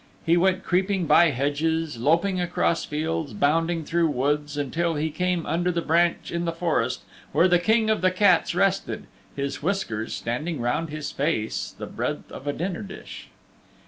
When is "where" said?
7.33-7.47